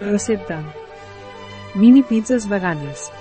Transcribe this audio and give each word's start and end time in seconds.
Recepta. 0.00 0.58
Mini 1.76 2.02
pizzas 2.02 2.48
veganes. 2.50 3.12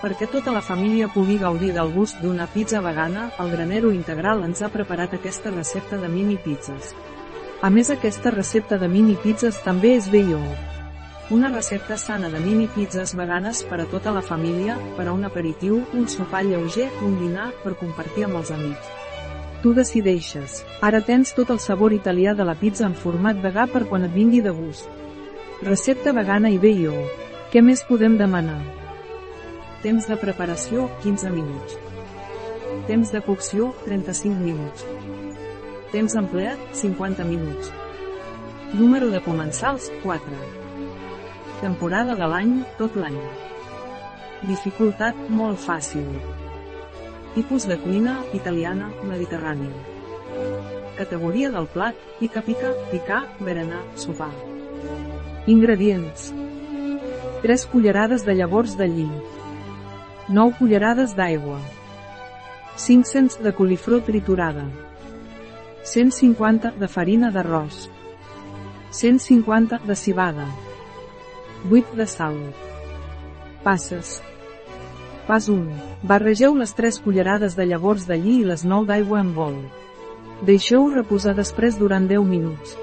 Perquè 0.00 0.24
tota 0.32 0.52
la 0.52 0.62
família 0.64 1.10
pugui 1.12 1.36
gaudir 1.36 1.74
del 1.76 1.92
gust 1.92 2.22
d'una 2.24 2.46
pizza 2.48 2.80
vegana, 2.80 3.26
el 3.38 3.50
Granero 3.52 3.90
Integral 3.92 4.40
ens 4.46 4.62
ha 4.62 4.70
preparat 4.72 5.12
aquesta 5.12 5.52
recepta 5.52 5.98
de 6.00 6.08
mini 6.08 6.38
pizzas. 6.40 6.94
A 7.60 7.68
més 7.68 7.92
aquesta 7.92 8.32
recepta 8.32 8.78
de 8.80 8.88
mini 8.88 9.18
pizzas 9.20 9.60
també 9.62 9.92
és 9.98 10.08
BIO. 10.08 10.40
Una 11.30 11.52
recepta 11.52 11.98
sana 12.00 12.32
de 12.32 12.40
mini 12.40 12.66
pizzas 12.66 13.14
veganes 13.14 13.62
per 13.68 13.82
a 13.84 13.88
tota 13.92 14.12
la 14.12 14.24
família, 14.24 14.78
per 14.96 15.08
a 15.08 15.12
un 15.12 15.28
aperitiu, 15.28 15.84
un 15.92 16.08
sopar 16.08 16.46
lleuger, 16.48 16.88
un 17.04 17.20
dinar, 17.20 17.52
per 17.62 17.76
compartir 17.76 18.24
amb 18.24 18.40
els 18.40 18.56
amics. 18.56 18.92
Tu 19.60 19.76
decideixes. 19.76 20.62
Ara 20.80 21.04
tens 21.04 21.36
tot 21.36 21.52
el 21.52 21.60
sabor 21.60 21.92
italià 21.92 22.32
de 22.34 22.44
la 22.44 22.56
pizza 22.56 22.88
en 22.88 22.96
format 22.96 23.36
vegà 23.36 23.68
per 23.68 23.84
quan 23.84 24.08
et 24.08 24.12
vingui 24.12 24.40
de 24.40 24.52
gust. 24.52 25.03
Recepta 25.62 26.10
vegana 26.12 26.50
i 26.50 26.58
BIO. 26.58 26.92
Què 27.52 27.60
més 27.62 27.84
podem 27.86 28.16
demanar? 28.18 28.58
Temps 29.84 30.08
de 30.10 30.16
preparació, 30.18 30.88
15 31.04 31.30
minuts. 31.30 31.76
Temps 32.88 33.12
de 33.14 33.20
cocció, 33.22 33.68
35 33.84 34.34
minuts. 34.42 34.82
Temps 35.92 36.16
empleat, 36.18 36.58
50 36.74 37.24
minuts. 37.28 37.70
Número 38.74 39.12
de 39.12 39.20
comensals, 39.22 39.92
4. 40.02 40.40
Temporada 41.60 42.16
de 42.18 42.28
l'any, 42.32 42.56
tot 42.80 42.98
l'any. 42.98 43.20
Dificultat, 44.48 45.14
molt 45.30 45.62
fàcil. 45.62 46.08
Tipus 47.36 47.68
de 47.70 47.78
cuina, 47.78 48.18
italiana, 48.34 48.90
mediterrània. 49.06 49.70
Categoria 50.98 51.54
del 51.54 51.70
plat, 51.70 51.94
pica-pica, 52.18 52.74
picar, 52.90 53.22
berenar, 53.38 53.84
sopar. 53.94 54.32
Ingredients. 55.46 56.32
3 57.42 57.66
cullerades 57.66 58.24
de 58.24 58.32
llavors 58.32 58.78
de 58.78 58.86
lli. 58.88 59.10
9 60.28 60.56
cullerades 60.56 61.12
d'aigua. 61.18 61.58
500 62.80 63.42
de 63.44 63.52
coliflor 63.52 64.00
triturada. 64.06 64.64
150 65.84 66.70
de 66.80 66.88
farina 66.88 67.28
d'arròs. 67.30 67.90
150 68.90 69.82
de 69.84 69.94
cibada. 69.94 70.46
8 71.68 71.92
de 71.92 72.06
sal. 72.06 72.40
Passes. 73.62 74.22
Pas 75.28 75.50
1. 75.50 75.60
Barregeu 76.02 76.56
les 76.56 76.72
3 76.72 77.02
cullerades 77.04 77.52
de 77.52 77.68
llavors 77.68 78.08
de 78.08 78.16
lli 78.16 78.38
i 78.38 78.48
les 78.48 78.64
9 78.64 78.88
d'aigua 78.88 79.20
en 79.20 79.34
bol. 79.36 79.60
Deixeu 80.40 80.88
reposar 80.88 81.36
després 81.36 81.76
durant 81.76 82.08
10 82.08 82.24
minuts. 82.32 82.78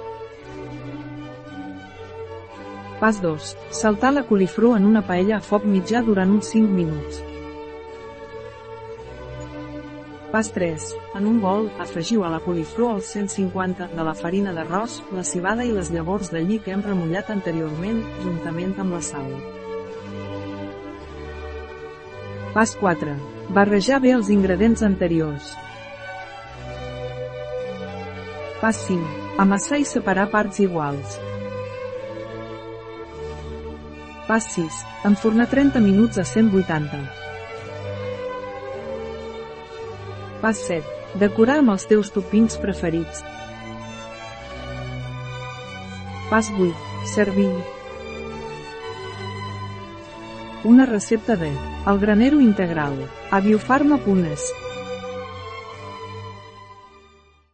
Pas 3.02 3.18
2. 3.20 3.58
Saltar 3.74 4.14
la 4.14 4.22
coliflor 4.30 4.78
en 4.78 4.86
una 4.86 5.02
paella 5.02 5.40
a 5.40 5.42
foc 5.42 5.64
mitjà 5.66 6.04
durant 6.06 6.30
uns 6.36 6.52
5 6.54 6.70
minuts. 6.70 7.24
Pas 10.30 10.52
3. 10.54 10.86
En 11.18 11.26
un 11.26 11.40
bol, 11.42 11.66
afegiu 11.82 12.22
a 12.22 12.30
la 12.30 12.40
coliflor 12.46 13.00
els 13.00 13.10
150 13.16 13.88
de 13.96 14.06
la 14.06 14.14
farina 14.14 14.54
d'arròs, 14.54 15.00
la 15.18 15.26
cibada 15.26 15.66
i 15.66 15.74
les 15.74 15.90
llavors 15.90 16.30
de 16.30 16.44
lli 16.46 16.60
que 16.62 16.76
hem 16.76 16.86
remullat 16.86 17.34
anteriorment, 17.34 18.04
juntament 18.22 18.78
amb 18.78 18.94
la 18.94 19.02
sal. 19.10 19.34
Pas 22.54 22.78
4. 22.78 23.18
Barrejar 23.50 23.98
bé 24.06 24.14
els 24.20 24.30
ingredients 24.30 24.86
anteriors. 24.86 25.50
Pas 28.62 28.86
5. 28.86 29.02
Amassar 29.42 29.82
i 29.82 29.90
separar 29.90 30.30
parts 30.30 30.62
iguals. 30.62 31.18
Pas 34.32 34.46
6. 34.46 34.72
Enfornar 35.04 35.48
30 35.48 35.82
minuts 35.82 36.18
a 36.18 36.24
180. 36.24 37.02
Pas 40.40 40.56
7. 40.56 40.86
Decorar 41.20 41.58
amb 41.60 41.74
els 41.74 41.84
teus 41.90 42.14
topins 42.16 42.56
preferits. 42.64 43.26
Pas 46.32 46.48
8. 46.48 46.72
Servir. 47.12 47.52
Una 50.64 50.88
recepta 50.88 51.36
de 51.36 51.52
El 51.92 52.00
Granero 52.00 52.40
Integral, 52.40 52.96
a 53.36 53.44
biofarma.es. 53.44 54.48